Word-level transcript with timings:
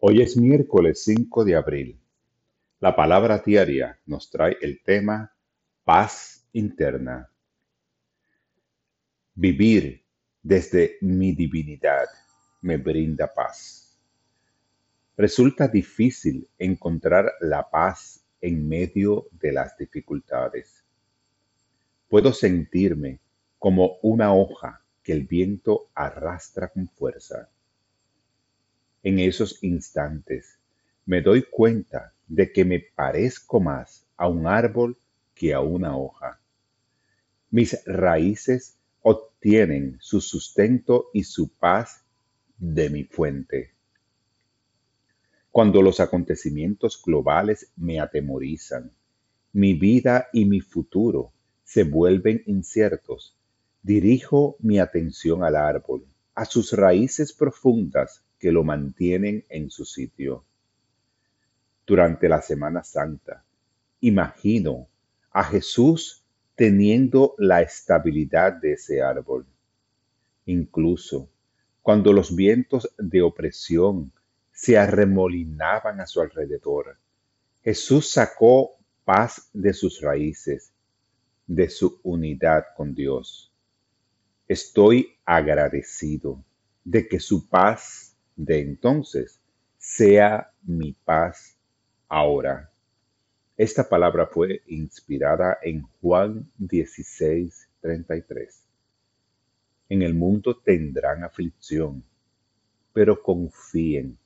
Hoy 0.00 0.22
es 0.22 0.36
miércoles 0.36 1.02
5 1.02 1.44
de 1.44 1.56
abril. 1.56 2.00
La 2.78 2.94
palabra 2.94 3.42
diaria 3.44 3.98
nos 4.06 4.30
trae 4.30 4.56
el 4.60 4.80
tema 4.80 5.34
paz 5.82 6.46
interna. 6.52 7.28
Vivir 9.34 10.04
desde 10.40 10.98
mi 11.00 11.32
divinidad 11.32 12.06
me 12.60 12.76
brinda 12.76 13.26
paz. 13.34 13.98
Resulta 15.16 15.66
difícil 15.66 16.48
encontrar 16.58 17.32
la 17.40 17.68
paz 17.68 18.24
en 18.40 18.68
medio 18.68 19.26
de 19.32 19.50
las 19.50 19.76
dificultades. 19.76 20.84
Puedo 22.08 22.32
sentirme 22.32 23.18
como 23.58 23.98
una 24.02 24.32
hoja 24.32 24.80
que 25.02 25.10
el 25.10 25.24
viento 25.24 25.90
arrastra 25.92 26.68
con 26.68 26.86
fuerza 26.86 27.50
en 29.02 29.18
esos 29.18 29.62
instantes 29.62 30.58
me 31.06 31.22
doy 31.22 31.42
cuenta 31.42 32.12
de 32.26 32.52
que 32.52 32.64
me 32.64 32.80
parezco 32.80 33.60
más 33.60 34.06
a 34.16 34.28
un 34.28 34.46
árbol 34.46 34.98
que 35.34 35.54
a 35.54 35.60
una 35.60 35.96
hoja. 35.96 36.40
Mis 37.50 37.82
raíces 37.86 38.76
obtienen 39.00 39.96
su 40.00 40.20
sustento 40.20 41.06
y 41.14 41.24
su 41.24 41.48
paz 41.48 42.04
de 42.58 42.90
mi 42.90 43.04
fuente. 43.04 43.70
Cuando 45.50 45.80
los 45.80 46.00
acontecimientos 46.00 47.02
globales 47.02 47.72
me 47.76 48.00
atemorizan, 48.00 48.92
mi 49.52 49.72
vida 49.72 50.28
y 50.32 50.44
mi 50.44 50.60
futuro 50.60 51.32
se 51.64 51.84
vuelven 51.84 52.42
inciertos, 52.46 53.34
dirijo 53.82 54.56
mi 54.58 54.78
atención 54.78 55.42
al 55.42 55.56
árbol, 55.56 56.04
a 56.34 56.44
sus 56.44 56.72
raíces 56.72 57.32
profundas 57.32 58.22
que 58.38 58.52
lo 58.52 58.64
mantienen 58.64 59.44
en 59.48 59.70
su 59.70 59.84
sitio. 59.84 60.44
Durante 61.86 62.28
la 62.28 62.40
Semana 62.42 62.84
Santa, 62.84 63.44
imagino 64.00 64.88
a 65.30 65.44
Jesús 65.44 66.24
teniendo 66.54 67.34
la 67.38 67.62
estabilidad 67.62 68.52
de 68.52 68.72
ese 68.72 69.02
árbol. 69.02 69.46
Incluso 70.46 71.30
cuando 71.82 72.12
los 72.12 72.34
vientos 72.34 72.92
de 72.98 73.22
opresión 73.22 74.12
se 74.52 74.76
arremolinaban 74.76 76.00
a 76.00 76.06
su 76.06 76.20
alrededor, 76.20 76.98
Jesús 77.62 78.10
sacó 78.10 78.72
paz 79.04 79.48
de 79.52 79.72
sus 79.72 80.00
raíces, 80.00 80.72
de 81.46 81.70
su 81.70 82.00
unidad 82.02 82.64
con 82.76 82.94
Dios. 82.94 83.52
Estoy 84.46 85.16
agradecido 85.24 86.44
de 86.84 87.08
que 87.08 87.20
su 87.20 87.48
paz 87.48 88.07
de 88.38 88.60
entonces, 88.60 89.40
sea 89.76 90.52
mi 90.62 90.92
paz 90.92 91.58
ahora. 92.08 92.70
Esta 93.56 93.88
palabra 93.88 94.26
fue 94.26 94.62
inspirada 94.68 95.58
en 95.60 95.82
Juan 96.00 96.48
16, 96.56 97.68
33. 97.80 98.62
En 99.88 100.02
el 100.02 100.14
mundo 100.14 100.56
tendrán 100.56 101.24
aflicción, 101.24 102.04
pero 102.92 103.20
confíen, 103.20 104.16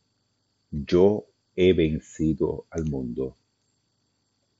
yo 0.70 1.24
he 1.56 1.72
vencido 1.72 2.66
al 2.68 2.84
mundo. 2.84 3.34